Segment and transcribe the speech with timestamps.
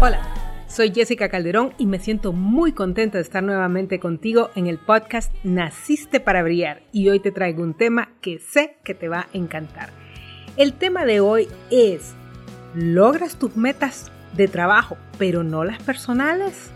[0.00, 0.20] Hola,
[0.66, 5.32] soy Jessica Calderón y me siento muy contenta de estar nuevamente contigo en el podcast
[5.44, 9.28] Naciste para Brillar y hoy te traigo un tema que sé que te va a
[9.32, 9.90] encantar.
[10.56, 12.12] El tema de hoy es,
[12.74, 16.70] ¿logras tus metas de trabajo pero no las personales?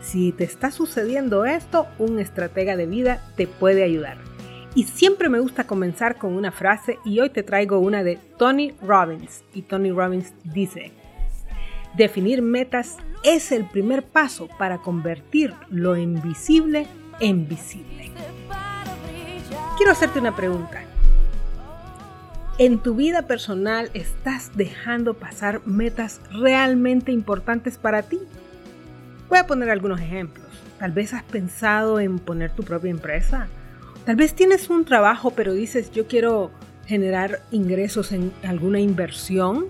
[0.00, 4.25] Si te está sucediendo esto, un estratega de vida te puede ayudar.
[4.76, 8.74] Y siempre me gusta comenzar con una frase y hoy te traigo una de Tony
[8.82, 9.42] Robbins.
[9.54, 10.92] Y Tony Robbins dice,
[11.96, 16.86] definir metas es el primer paso para convertir lo invisible
[17.20, 18.10] en visible.
[19.78, 20.82] Quiero hacerte una pregunta.
[22.58, 28.20] ¿En tu vida personal estás dejando pasar metas realmente importantes para ti?
[29.30, 30.48] Voy a poner algunos ejemplos.
[30.78, 33.48] Tal vez has pensado en poner tu propia empresa.
[34.06, 36.52] Tal vez tienes un trabajo pero dices yo quiero
[36.86, 39.66] generar ingresos en alguna inversión.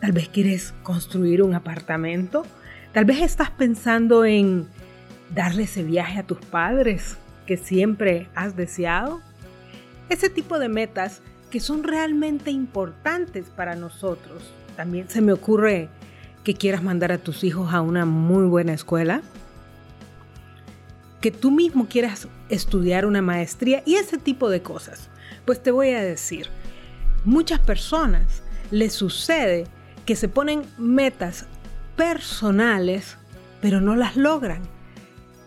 [0.00, 2.42] Tal vez quieres construir un apartamento.
[2.92, 4.66] Tal vez estás pensando en
[5.32, 9.20] darle ese viaje a tus padres que siempre has deseado.
[10.08, 14.42] Ese tipo de metas que son realmente importantes para nosotros.
[14.76, 15.88] También se me ocurre
[16.42, 19.22] que quieras mandar a tus hijos a una muy buena escuela,
[21.22, 25.08] que tú mismo quieras estudiar una maestría y ese tipo de cosas.
[25.46, 26.48] Pues te voy a decir,
[27.24, 28.42] muchas personas
[28.72, 29.66] les sucede
[30.04, 31.46] que se ponen metas
[31.96, 33.16] personales,
[33.60, 34.62] pero no las logran.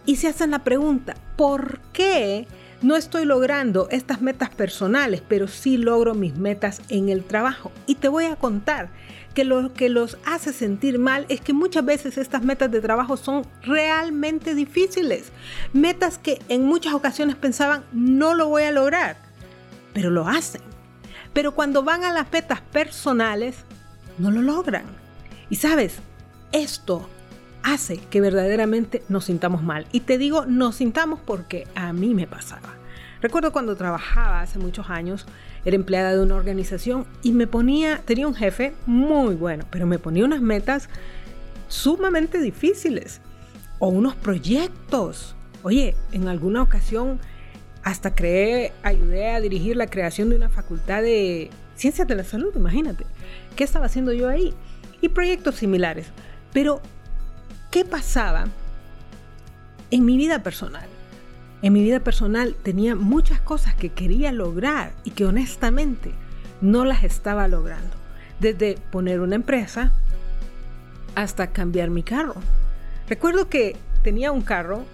[0.05, 2.47] Y se hacen la pregunta, ¿por qué
[2.81, 7.71] no estoy logrando estas metas personales, pero sí logro mis metas en el trabajo?
[7.85, 8.91] Y te voy a contar
[9.36, 13.17] que lo que los hace sentir mal es que muchas veces estas metas de trabajo
[13.17, 15.31] son realmente difíciles.
[15.73, 19.17] Metas que en muchas ocasiones pensaban no lo voy a lograr,
[19.94, 20.61] pero lo hacen.
[21.33, 23.58] Pero cuando van a las metas personales,
[24.17, 24.86] no lo logran.
[25.50, 25.97] Y sabes,
[26.52, 27.08] esto
[27.61, 29.86] hace que verdaderamente nos sintamos mal.
[29.91, 32.74] Y te digo, nos sintamos porque a mí me pasaba.
[33.22, 35.25] Recuerdo cuando trabajaba hace muchos años,
[35.65, 39.99] era empleada de una organización y me ponía, tenía un jefe muy bueno, pero me
[39.99, 40.89] ponía unas metas
[41.67, 43.19] sumamente difíciles
[43.79, 45.35] o unos proyectos.
[45.63, 47.19] Oye, en alguna ocasión
[47.83, 52.51] hasta creé, ayudé a dirigir la creación de una facultad de ciencias de la salud,
[52.55, 53.05] imagínate.
[53.55, 54.53] ¿Qué estaba haciendo yo ahí?
[55.01, 56.07] Y proyectos similares.
[56.53, 56.81] Pero,
[57.69, 58.45] ¿qué pasaba
[59.91, 60.87] en mi vida personal?
[61.65, 66.11] En mi vida personal tenía muchas cosas que quería lograr y que honestamente
[66.61, 67.89] no las estaba logrando.
[68.39, 69.91] Desde poner una empresa
[71.15, 72.35] hasta cambiar mi carro.
[73.09, 74.85] Recuerdo que tenía un carro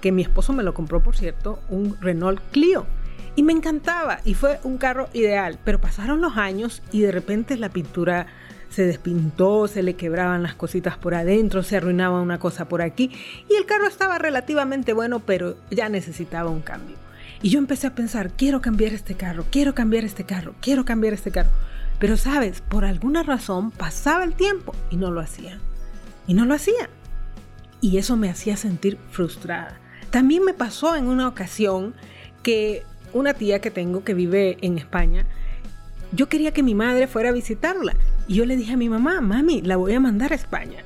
[0.00, 2.86] que mi esposo me lo compró, por cierto, un Renault Clio.
[3.34, 7.56] Y me encantaba y fue un carro ideal, pero pasaron los años y de repente
[7.56, 8.28] la pintura
[8.74, 13.12] se despintó, se le quebraban las cositas por adentro, se arruinaba una cosa por aquí
[13.48, 16.96] y el carro estaba relativamente bueno, pero ya necesitaba un cambio.
[17.40, 21.14] Y yo empecé a pensar, quiero cambiar este carro, quiero cambiar este carro, quiero cambiar
[21.14, 21.50] este carro.
[22.00, 25.60] Pero sabes, por alguna razón pasaba el tiempo y no lo hacía.
[26.26, 26.88] Y no lo hacía.
[27.80, 29.78] Y eso me hacía sentir frustrada.
[30.10, 31.94] También me pasó en una ocasión
[32.42, 35.26] que una tía que tengo que vive en España,
[36.10, 37.94] yo quería que mi madre fuera a visitarla
[38.26, 40.82] y yo le dije a mi mamá, mami, la voy a mandar a España.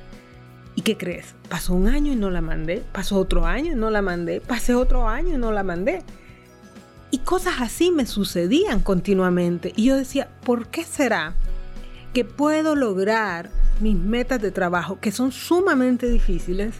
[0.75, 1.35] ¿Y qué crees?
[1.49, 4.75] Pasó un año y no la mandé, pasó otro año y no la mandé, pasé
[4.75, 6.03] otro año y no la mandé.
[7.11, 9.73] Y cosas así me sucedían continuamente.
[9.75, 11.33] Y yo decía, ¿por qué será
[12.13, 16.75] que puedo lograr mis metas de trabajo, que son sumamente difíciles,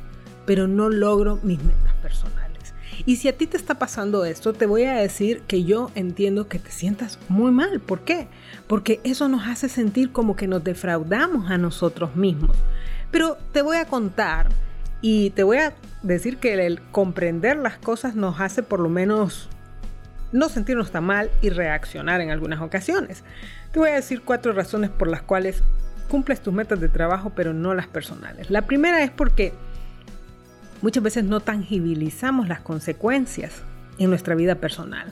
[0.45, 2.48] pero no logro mis metas personales?
[3.05, 6.47] Y si a ti te está pasando esto, te voy a decir que yo entiendo
[6.47, 7.79] que te sientas muy mal.
[7.79, 8.27] ¿Por qué?
[8.67, 12.57] Porque eso nos hace sentir como que nos defraudamos a nosotros mismos.
[13.11, 14.49] Pero te voy a contar
[15.01, 15.73] y te voy a
[16.03, 19.49] decir que el comprender las cosas nos hace por lo menos
[20.31, 23.23] no sentirnos tan mal y reaccionar en algunas ocasiones.
[23.71, 25.63] Te voy a decir cuatro razones por las cuales
[26.09, 28.49] cumples tus metas de trabajo pero no las personales.
[28.49, 29.53] La primera es porque
[30.81, 33.63] muchas veces no tangibilizamos las consecuencias
[33.97, 35.11] en nuestra vida personal.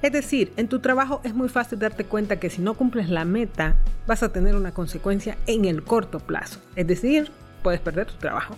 [0.00, 3.24] Es decir, en tu trabajo es muy fácil darte cuenta que si no cumples la
[3.24, 3.74] meta,
[4.06, 6.60] vas a tener una consecuencia en el corto plazo.
[6.76, 8.56] Es decir, puedes perder tu trabajo.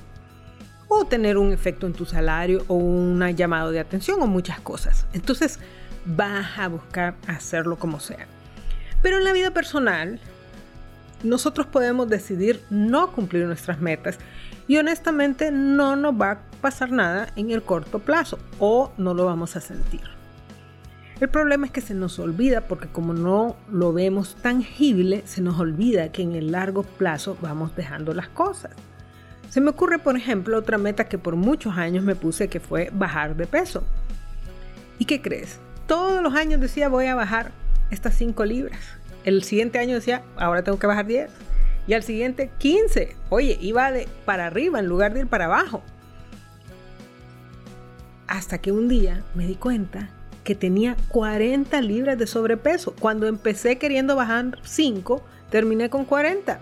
[0.88, 5.06] O tener un efecto en tu salario o un llamado de atención o muchas cosas.
[5.14, 5.58] Entonces,
[6.04, 8.26] vas a buscar hacerlo como sea.
[9.00, 10.20] Pero en la vida personal,
[11.22, 14.18] nosotros podemos decidir no cumplir nuestras metas
[14.70, 19.26] y honestamente no nos va a pasar nada en el corto plazo o no lo
[19.26, 20.02] vamos a sentir.
[21.18, 25.58] El problema es que se nos olvida porque como no lo vemos tangible, se nos
[25.58, 28.70] olvida que en el largo plazo vamos dejando las cosas.
[29.48, 32.90] Se me ocurre, por ejemplo, otra meta que por muchos años me puse que fue
[32.92, 33.82] bajar de peso.
[35.00, 35.58] ¿Y qué crees?
[35.88, 37.50] Todos los años decía voy a bajar
[37.90, 38.78] estas 5 libras.
[39.24, 41.49] El siguiente año decía ahora tengo que bajar 10.
[41.90, 43.16] Y al siguiente 15.
[43.30, 45.82] Oye, iba de para arriba en lugar de ir para abajo.
[48.28, 50.08] Hasta que un día me di cuenta
[50.44, 52.94] que tenía 40 libras de sobrepeso.
[52.94, 55.20] Cuando empecé queriendo bajar 5,
[55.50, 56.60] terminé con 40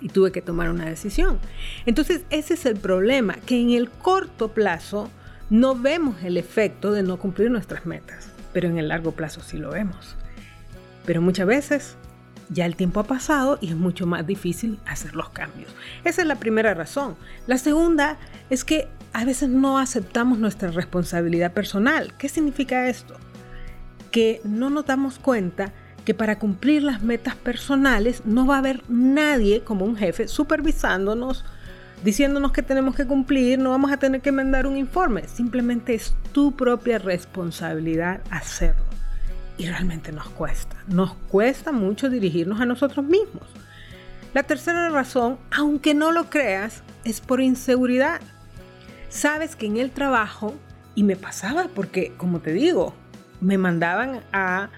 [0.00, 1.40] y tuve que tomar una decisión.
[1.84, 5.10] Entonces ese es el problema, que en el corto plazo
[5.50, 9.58] no vemos el efecto de no cumplir nuestras metas, pero en el largo plazo sí
[9.58, 10.14] lo vemos.
[11.04, 11.96] Pero muchas veces
[12.50, 15.70] ya el tiempo ha pasado y es mucho más difícil hacer los cambios.
[16.04, 17.16] Esa es la primera razón.
[17.46, 18.16] La segunda
[18.50, 22.14] es que a veces no aceptamos nuestra responsabilidad personal.
[22.18, 23.16] ¿Qué significa esto?
[24.10, 25.72] Que no nos damos cuenta
[26.04, 31.44] que para cumplir las metas personales no va a haber nadie como un jefe supervisándonos,
[32.02, 36.14] diciéndonos que tenemos que cumplir, no vamos a tener que mandar un informe, simplemente es
[36.32, 38.84] tu propia responsabilidad hacerlo.
[39.58, 43.44] Y realmente nos cuesta, nos cuesta mucho dirigirnos a nosotros mismos.
[44.32, 48.20] La tercera razón, aunque no lo creas, es por inseguridad.
[49.08, 50.54] Sabes que en el trabajo,
[50.94, 52.94] y me pasaba porque, como te digo,
[53.40, 54.70] me mandaban a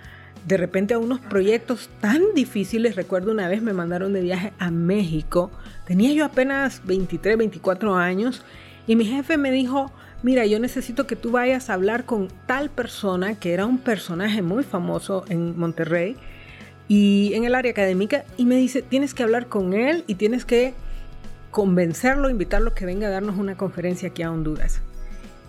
[0.47, 2.97] de repente a unos proyectos tan difíciles.
[2.97, 5.50] Recuerdo una vez me mandaron de viaje a México.
[5.87, 8.43] Tenía yo apenas 23, 24 años
[8.87, 9.93] y mi jefe me dijo,
[10.23, 14.43] mira, yo necesito que tú vayas a hablar con tal persona que era un personaje
[14.43, 16.17] muy famoso en Monterrey
[16.89, 20.45] y en el área académica y me dice, tienes que hablar con él y tienes
[20.45, 20.75] que
[21.51, 24.81] convencerlo, invitarlo que venga a darnos una conferencia aquí a Honduras.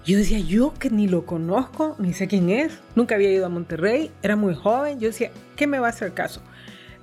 [0.03, 3.49] Yo decía, yo que ni lo conozco, ni sé quién es, nunca había ido a
[3.49, 6.41] Monterrey, era muy joven, yo decía, ¿qué me va a hacer caso?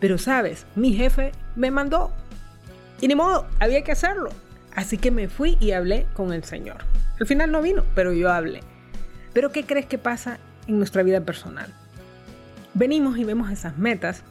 [0.01, 2.13] Pero sabes, mi jefe me mandó
[3.01, 4.31] y ni modo, había que hacerlo.
[4.75, 6.79] Así que me fui y hablé con el Señor.
[7.21, 8.61] Al final no vino, pero yo hablé.
[9.33, 11.73] Pero ¿qué crees que pasa en nuestra vida personal?
[12.75, 14.23] Venimos y vemos esas metas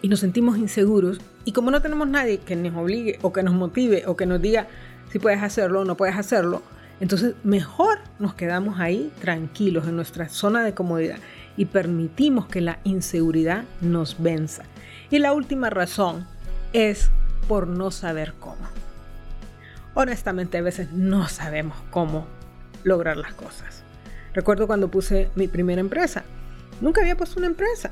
[0.00, 3.54] y nos sentimos inseguros y como no tenemos nadie que nos obligue o que nos
[3.54, 4.68] motive o que nos diga
[5.10, 6.62] si puedes hacerlo o no puedes hacerlo,
[7.02, 11.18] entonces, mejor nos quedamos ahí tranquilos en nuestra zona de comodidad
[11.56, 14.62] y permitimos que la inseguridad nos venza.
[15.10, 16.28] Y la última razón
[16.72, 17.10] es
[17.48, 18.81] por no saber cómo.
[19.94, 22.26] Honestamente, a veces no sabemos cómo
[22.84, 23.82] lograr las cosas.
[24.34, 26.24] Recuerdo cuando puse mi primera empresa.
[26.80, 27.90] Nunca había puesto una empresa.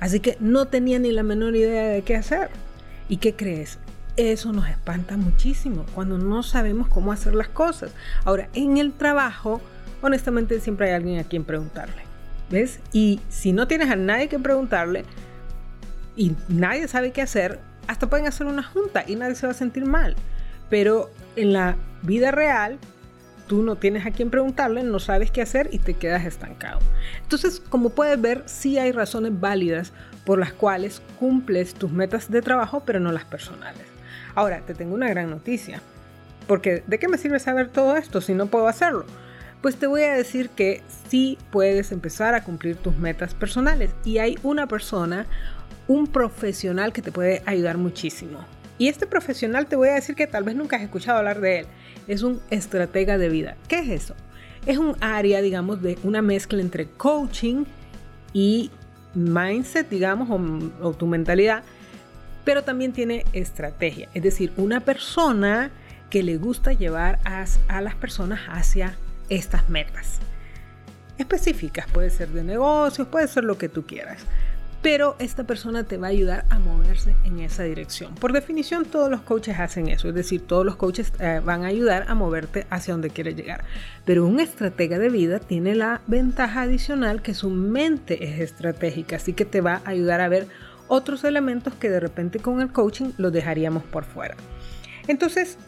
[0.00, 2.50] Así que no tenía ni la menor idea de qué hacer.
[3.08, 3.78] ¿Y qué crees?
[4.16, 7.92] Eso nos espanta muchísimo cuando no sabemos cómo hacer las cosas.
[8.24, 9.60] Ahora, en el trabajo,
[10.02, 12.02] honestamente siempre hay alguien a quien preguntarle.
[12.50, 12.80] ¿Ves?
[12.92, 15.04] Y si no tienes a nadie que preguntarle
[16.16, 19.56] y nadie sabe qué hacer, hasta pueden hacer una junta y nadie se va a
[19.56, 20.16] sentir mal.
[20.68, 22.78] Pero en la vida real,
[23.46, 26.80] tú no tienes a quien preguntarle, no sabes qué hacer y te quedas estancado.
[27.22, 29.92] Entonces, como puedes ver, sí hay razones válidas
[30.24, 33.84] por las cuales cumples tus metas de trabajo, pero no las personales.
[34.34, 35.80] Ahora, te tengo una gran noticia.
[36.46, 39.04] Porque ¿de qué me sirve saber todo esto si no puedo hacerlo?
[39.62, 44.18] Pues te voy a decir que sí puedes empezar a cumplir tus metas personales y
[44.18, 45.26] hay una persona,
[45.88, 48.44] un profesional que te puede ayudar muchísimo.
[48.78, 51.60] Y este profesional te voy a decir que tal vez nunca has escuchado hablar de
[51.60, 51.66] él.
[52.08, 53.56] Es un estratega de vida.
[53.68, 54.14] ¿Qué es eso?
[54.66, 57.64] Es un área, digamos, de una mezcla entre coaching
[58.32, 58.70] y
[59.14, 61.62] mindset, digamos, o, o tu mentalidad
[62.46, 65.72] pero también tiene estrategia, es decir, una persona
[66.10, 68.96] que le gusta llevar a, a las personas hacia
[69.28, 70.20] estas metas
[71.18, 74.24] específicas, puede ser de negocios, puede ser lo que tú quieras,
[74.86, 78.14] pero esta persona te va a ayudar a moverse en esa dirección.
[78.14, 81.66] Por definición, todos los coaches hacen eso, es decir, todos los coaches eh, van a
[81.66, 83.64] ayudar a moverte hacia donde quieres llegar.
[84.04, 89.32] Pero un estratega de vida tiene la ventaja adicional que su mente es estratégica, así
[89.32, 90.46] que te va a ayudar a ver
[90.86, 94.36] otros elementos que de repente con el coaching los dejaríamos por fuera.
[95.08, 95.58] Entonces,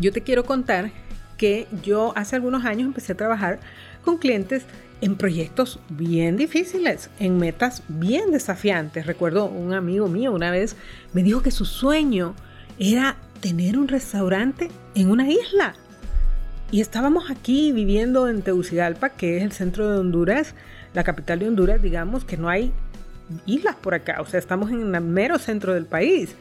[0.00, 0.90] yo te quiero contar
[1.36, 3.60] que yo hace algunos años empecé a trabajar
[4.06, 4.64] con clientes
[5.02, 9.04] en proyectos bien difíciles, en metas bien desafiantes.
[9.04, 10.76] Recuerdo un amigo mío una vez
[11.12, 12.34] me dijo que su sueño
[12.78, 15.74] era tener un restaurante en una isla.
[16.70, 20.54] Y estábamos aquí viviendo en Tegucigalpa, que es el centro de Honduras,
[20.94, 22.72] la capital de Honduras, digamos, que no hay
[23.44, 26.34] islas por acá, o sea, estamos en el mero centro del país.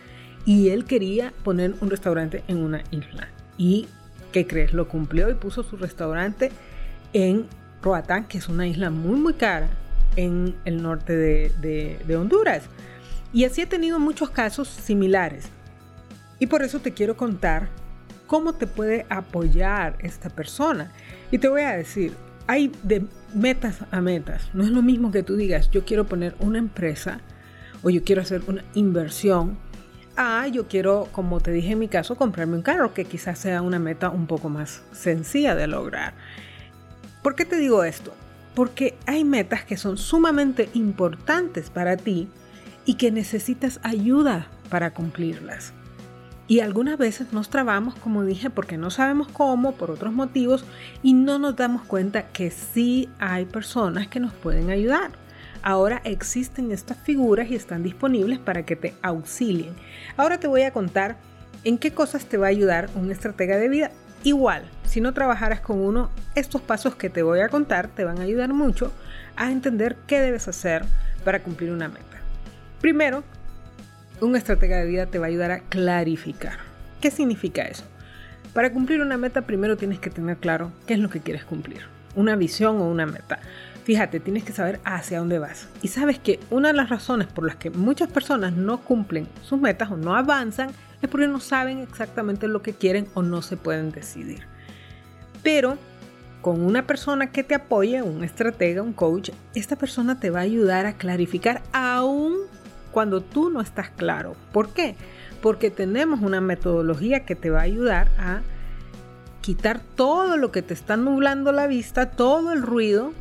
[0.46, 3.28] Y él quería poner un restaurante en una isla.
[3.58, 3.88] ¿Y
[4.32, 4.74] qué crees?
[4.74, 6.52] Lo cumplió y puso su restaurante
[7.16, 7.48] en
[7.82, 9.70] Roatán, que es una isla muy muy cara
[10.18, 12.64] en el norte de, Honduras.
[13.32, 15.46] Y así he tenido muchos casos similares.
[16.40, 17.70] Y por eso te quiero contar
[18.28, 20.92] cómo te puede apoyar esta persona.
[21.32, 22.14] Y te voy a decir,
[22.48, 24.50] hay de metas a metas.
[24.54, 27.22] No es lo mismo que tú digas, yo quiero poner una empresa
[27.82, 29.58] o yo quiero hacer una inversión.
[30.18, 33.62] Ah, yo quiero, como te dije en mi caso, comprarme un carro, que quizás sea
[33.62, 36.14] una meta un poco más sencilla de lograr.
[37.26, 38.14] ¿Por qué te digo esto?
[38.54, 42.28] Porque hay metas que son sumamente importantes para ti
[42.86, 45.74] y que necesitas ayuda para cumplirlas.
[46.48, 50.66] Y algunas veces nos trabamos, como dije, porque no sabemos cómo, por otros motivos,
[51.02, 55.10] y no nos damos cuenta que sí hay personas que nos pueden ayudar.
[55.64, 59.74] Ahora existen estas figuras y están disponibles para que te auxilien.
[60.16, 61.18] Ahora te voy a contar
[61.64, 63.92] en qué cosas te va a ayudar un estratega de vida.
[64.26, 68.18] Igual, si no trabajaras con uno, estos pasos que te voy a contar te van
[68.18, 68.92] a ayudar mucho
[69.36, 70.84] a entender qué debes hacer
[71.24, 72.18] para cumplir una meta.
[72.82, 73.24] Primero,
[74.22, 76.58] un estratega de vida te va a ayudar a clarificar.
[77.02, 77.84] ¿Qué significa eso?
[78.52, 81.84] Para cumplir una meta primero tienes que tener claro qué es lo que quieres cumplir,
[82.16, 83.38] una visión o una meta.
[83.84, 85.68] Fíjate, tienes que saber hacia dónde vas.
[85.84, 89.62] Y sabes que una de las razones por las que muchas personas no cumplen sus
[89.62, 90.72] metas o no avanzan
[91.08, 94.48] porque no saben exactamente lo que quieren o no se pueden decidir.
[95.44, 95.78] Pero
[96.42, 100.44] con una persona que te apoye, un estratega, un coach, esta persona te va a
[100.44, 102.36] ayudar a clarificar aún
[102.92, 104.36] cuando tú no estás claro.
[104.52, 104.96] ¿Por qué?
[105.42, 108.42] Porque tenemos una metodología que te va a ayudar a
[109.42, 113.12] quitar todo lo que te está nublando la vista, todo el ruido,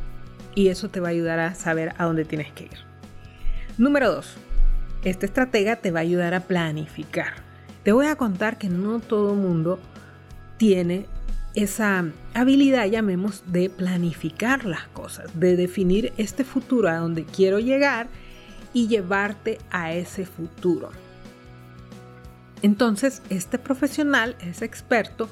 [0.55, 2.79] y eso te va a ayudar a saber a dónde tienes que ir.
[3.77, 4.37] Número 2.
[5.03, 7.33] Esta estratega te va a ayudar a planificar.
[7.85, 9.79] Te voy a contar que no todo mundo
[10.57, 11.05] tiene
[11.53, 18.07] esa habilidad, llamemos, de planificar las cosas, de definir este futuro a donde quiero llegar
[18.73, 20.89] y llevarte a ese futuro.
[22.63, 25.29] Entonces, este profesional es experto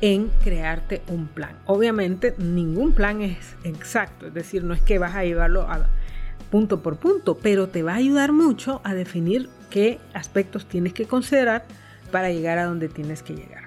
[0.00, 1.56] en crearte un plan.
[1.66, 5.88] Obviamente, ningún plan es exacto, es decir, no es que vas a llevarlo a
[6.52, 11.06] punto por punto, pero te va a ayudar mucho a definir qué aspectos tienes que
[11.06, 11.64] considerar
[12.06, 13.64] para llegar a donde tienes que llegar.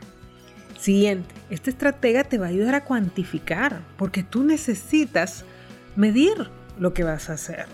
[0.77, 5.43] Siguiente, esta estratega te va a ayudar a cuantificar, porque tú necesitas
[5.95, 7.65] medir lo que vas a hacer.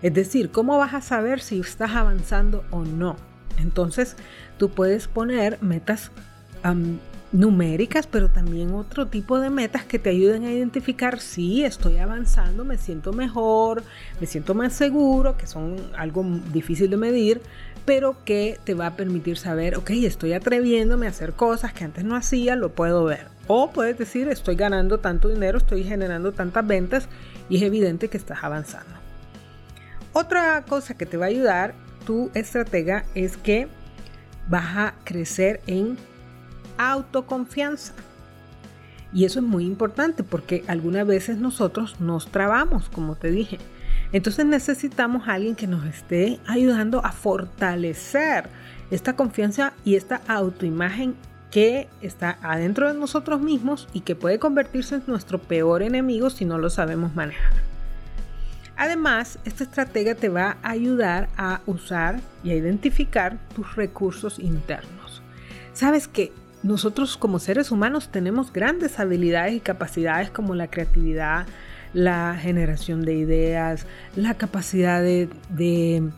[0.00, 3.16] Es decir, ¿cómo vas a saber si estás avanzando o no?
[3.58, 4.16] Entonces,
[4.58, 6.10] tú puedes poner metas
[7.32, 12.64] numéricas, pero también otro tipo de metas que te ayuden a identificar si estoy avanzando,
[12.64, 13.82] me siento mejor,
[14.20, 17.42] me siento más seguro, que son algo difícil de medir,
[17.84, 22.04] pero que te va a permitir saber, ok, estoy atreviéndome a hacer cosas que antes
[22.04, 23.28] no hacía, lo puedo ver.
[23.46, 27.08] O puedes decir, estoy ganando tanto dinero, estoy generando tantas ventas
[27.48, 28.94] y es evidente que estás avanzando.
[30.12, 31.74] Otra cosa que te va a ayudar
[32.06, 33.68] tu estratega es que
[34.48, 35.96] vas a crecer en
[36.78, 37.92] autoconfianza.
[39.12, 43.58] Y eso es muy importante porque algunas veces nosotros nos trabamos, como te dije.
[44.12, 48.48] Entonces necesitamos a alguien que nos esté ayudando a fortalecer
[48.90, 51.16] esta confianza y esta autoimagen
[51.50, 56.44] que está adentro de nosotros mismos y que puede convertirse en nuestro peor enemigo si
[56.44, 57.52] no lo sabemos manejar.
[58.76, 65.22] Además, esta estratega te va a ayudar a usar y a identificar tus recursos internos.
[65.74, 66.32] Sabes que
[66.64, 71.46] nosotros como seres humanos tenemos grandes habilidades y capacidades como la creatividad,
[71.94, 73.86] la generación de ideas,
[74.16, 76.10] la capacidad de,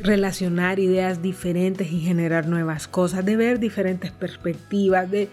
[0.00, 5.28] relacionar ideas diferentes y generar nuevas cosas, de ver diferentes perspectivas, de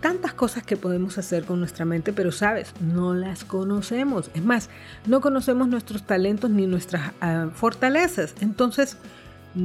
[0.00, 4.30] tantas cosas que podemos hacer con nuestra mente, pero sabes, no las conocemos.
[4.34, 4.70] Es más,
[5.06, 8.34] no conocemos nuestros talentos ni nuestras ah, fortalezas.
[8.40, 8.98] Entonces,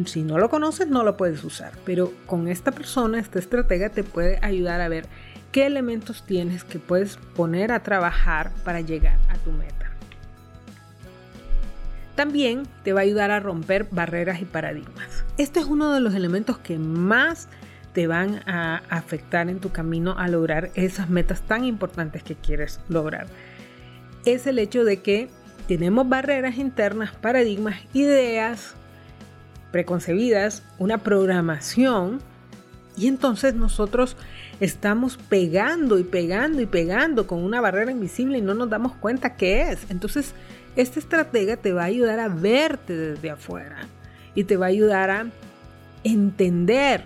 [0.05, 1.73] si no lo conoces, no lo puedes usar.
[1.85, 5.05] Pero con esta persona, esta estratega, te puede ayudar a ver
[5.55, 9.89] qué elementos tienes que puedes poner a trabajar para llegar a tu meta.
[12.15, 15.23] También te va a ayudar a romper barreras y paradigmas.
[15.37, 17.47] Este es uno de los elementos que más
[17.93, 22.81] te van a afectar en tu camino a lograr esas metas tan importantes que quieres
[22.89, 23.27] lograr.
[24.25, 25.29] Es el hecho de que
[25.69, 28.73] tenemos barreras internas, paradigmas, ideas
[29.71, 32.19] preconcebidas, una programación
[32.97, 34.15] y entonces nosotros
[34.59, 39.35] estamos pegando y pegando y pegando con una barrera invisible y no nos damos cuenta
[39.35, 39.89] qué es.
[39.89, 40.33] Entonces,
[40.75, 43.87] esta estratega te va a ayudar a verte desde afuera
[44.33, 45.25] y te va a ayudar a
[46.03, 47.05] entender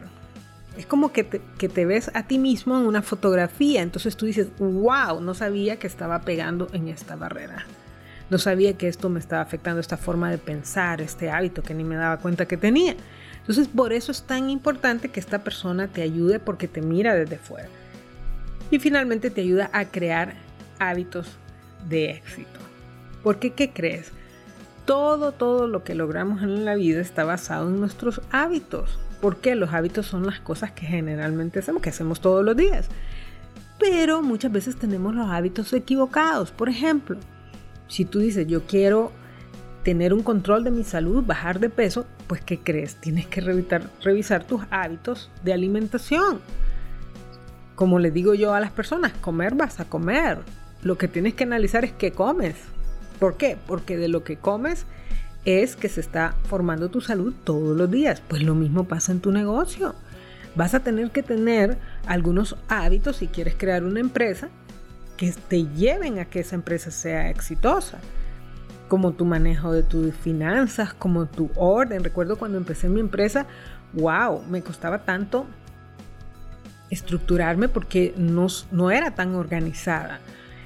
[0.77, 4.25] Es como que te, que te ves a ti mismo en una fotografía, entonces tú
[4.25, 7.65] dices, wow, no sabía que estaba pegando en esta barrera.
[8.29, 11.84] No sabía que esto me estaba afectando esta forma de pensar, este hábito que ni
[11.84, 12.96] me daba cuenta que tenía.
[13.50, 17.39] Entonces, por eso es tan importante que esta persona te ayude porque te mira desde
[17.39, 17.68] fuera.
[18.70, 20.36] Y finalmente te ayuda a crear
[20.77, 21.27] hábitos
[21.89, 22.60] de éxito.
[23.24, 24.12] Porque, ¿qué crees?
[24.86, 29.00] Todo, todo lo que logramos en la vida está basado en nuestros hábitos.
[29.20, 32.88] Porque los hábitos son las cosas que generalmente hacemos, que hacemos todos los días.
[33.79, 36.51] Pero muchas veces tenemos los hábitos equivocados.
[36.51, 37.18] Por ejemplo,
[37.88, 39.12] si tú dices, yo quiero
[39.83, 42.95] tener un control de mi salud, bajar de peso, pues ¿qué crees?
[42.95, 46.41] Tienes que revisar, tus hábitos de alimentación.
[47.75, 50.39] Como le digo yo a las personas, comer vas a comer.
[50.81, 52.55] Lo que tienes que analizar es qué comes.
[53.19, 53.57] ¿Por qué?
[53.67, 54.86] Porque de lo que comes
[55.45, 58.21] es que se está formando tu salud todos los días.
[58.27, 59.95] Pues lo mismo pasa en tu negocio.
[60.55, 64.50] Vas a tener que tener algunos hábitos si quieres crear una empresa
[65.15, 68.00] que te lleven a que esa empresa sea exitosa,
[68.89, 72.03] como tu manejo de tus finanzas, como tu orden.
[72.03, 73.46] Recuerdo cuando empecé mi empresa,
[73.93, 75.46] wow, me costaba tanto
[76.89, 80.19] estructurarme porque no, no era tan organizada.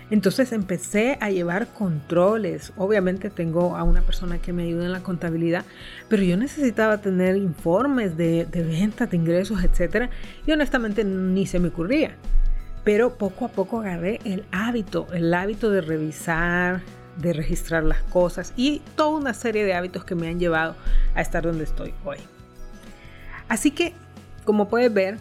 [0.09, 2.73] Entonces empecé a llevar controles.
[2.77, 5.65] Obviamente tengo a una persona que me ayuda en la contabilidad,
[6.07, 10.09] pero yo necesitaba tener informes de, de ventas, de ingresos, etc.
[10.47, 12.15] Y honestamente ni se me ocurría
[12.83, 16.81] pero poco a poco agarré el hábito, el hábito de revisar,
[17.17, 20.75] de registrar las cosas y toda una serie de hábitos que me han llevado
[21.15, 22.17] a estar donde estoy hoy.
[23.47, 23.93] Así que,
[24.45, 25.17] como puedes ver,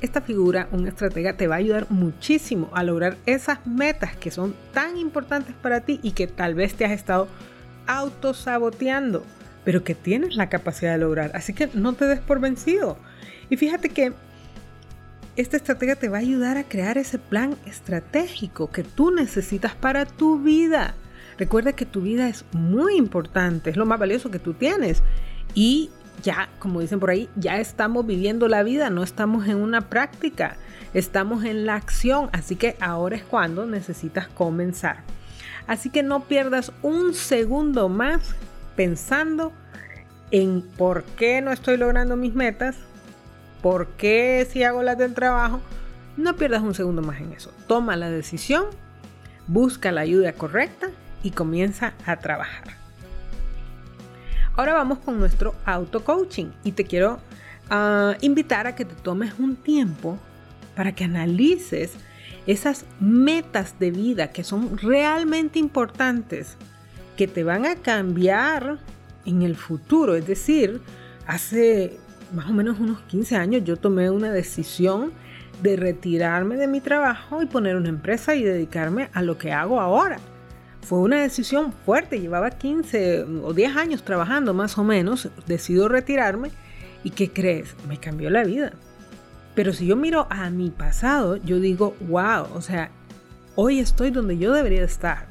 [0.00, 4.54] esta figura, un estratega, te va a ayudar muchísimo a lograr esas metas que son
[4.72, 7.28] tan importantes para ti y que tal vez te has estado
[7.86, 9.24] autosaboteando,
[9.64, 11.30] pero que tienes la capacidad de lograr.
[11.34, 12.98] Así que no te des por vencido.
[13.48, 14.12] Y fíjate que
[15.36, 20.04] esta estrategia te va a ayudar a crear ese plan estratégico que tú necesitas para
[20.04, 20.94] tu vida.
[21.38, 25.02] Recuerda que tu vida es muy importante, es lo más valioso que tú tienes.
[25.54, 25.90] Y
[26.22, 30.56] ya, como dicen por ahí, ya estamos viviendo la vida, no estamos en una práctica,
[30.94, 32.28] estamos en la acción.
[32.32, 34.98] Así que ahora es cuando necesitas comenzar.
[35.66, 38.34] Así que no pierdas un segundo más
[38.76, 39.52] pensando
[40.30, 42.76] en por qué no estoy logrando mis metas,
[43.62, 45.60] ¿Por qué si hago las del trabajo?
[46.16, 47.52] No pierdas un segundo más en eso.
[47.68, 48.64] Toma la decisión,
[49.46, 50.90] busca la ayuda correcta
[51.22, 52.82] y comienza a trabajar.
[54.56, 57.20] Ahora vamos con nuestro auto coaching y te quiero
[57.70, 60.18] ah, invitar a que te tomes un tiempo
[60.76, 61.92] para que analices
[62.46, 66.56] esas metas de vida que son realmente importantes,
[67.16, 68.78] que te van a cambiar
[69.24, 70.16] en el futuro.
[70.16, 70.80] Es decir,
[71.26, 71.98] hace
[72.34, 75.12] más o menos unos 15 años yo tomé una decisión
[75.62, 79.80] de retirarme de mi trabajo y poner una empresa y dedicarme a lo que hago
[79.80, 80.18] ahora.
[80.82, 86.50] Fue una decisión fuerte, llevaba 15 o 10 años trabajando más o menos, decido retirarme
[87.04, 87.76] y ¿qué crees?
[87.88, 88.72] Me cambió la vida.
[89.54, 92.90] Pero si yo miro a mi pasado, yo digo, wow, o sea,
[93.54, 95.28] hoy estoy donde yo debería estar.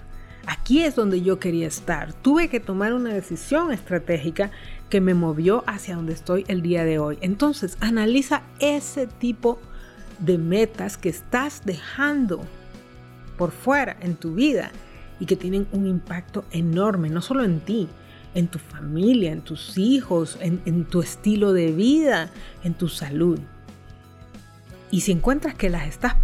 [0.47, 2.13] Aquí es donde yo quería estar.
[2.13, 4.51] Tuve que tomar una decisión estratégica
[4.89, 7.17] que me movió hacia donde estoy el día de hoy.
[7.21, 9.59] Entonces, analiza ese tipo
[10.19, 12.41] de metas que estás dejando
[13.37, 14.71] por fuera en tu vida
[15.21, 17.87] y que tienen un impacto enorme, no solo en ti,
[18.33, 22.31] en tu familia, en tus hijos, en, tu estilo de vida,
[22.63, 23.39] en tu salud.
[24.89, 26.15] Y si encuentras que las estás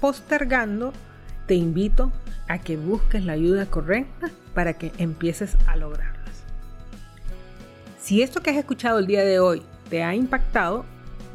[0.00, 0.92] postergando,
[1.46, 2.10] te invito
[2.48, 6.42] a que busques la ayuda correcta para que empieces a lograrlas.
[8.00, 10.84] Si esto que has escuchado el día de hoy te ha impactado,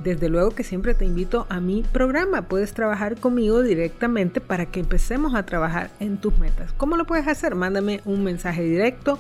[0.04, 2.44] desde luego que siempre te invito a mi programa.
[2.44, 6.74] Puedes trabajar conmigo directamente para que empecemos a trabajar en tus metas.
[6.74, 7.56] ¿Cómo lo puedes hacer?
[7.56, 9.20] Mándame un mensaje directo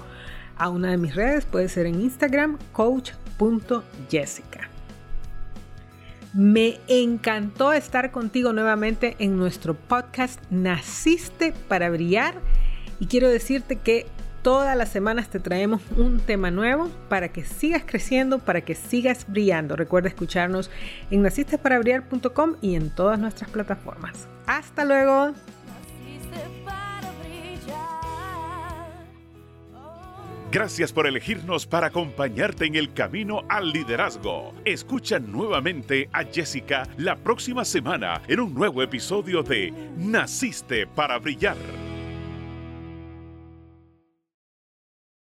[0.57, 1.45] a una de mis redes.
[1.45, 4.69] Puede ser en Instagram, coach.jessica.
[6.33, 12.35] Me encantó estar contigo nuevamente en nuestro podcast Naciste para Brillar
[12.99, 14.05] y quiero decirte que
[14.45, 19.25] todas las semanas te traemos un tema nuevo para que sigas creciendo, para que sigas
[19.27, 19.75] brillando.
[19.75, 20.69] Recuerda escucharnos
[21.09, 24.27] en nacistesparabrillar.com y en todas nuestras plataformas.
[24.45, 25.33] Hasta luego.
[30.51, 34.53] Gracias por elegirnos para acompañarte en el camino al liderazgo.
[34.63, 41.57] Escucha nuevamente a Jessica la próxima semana en un nuevo episodio de Naciste para Brillar.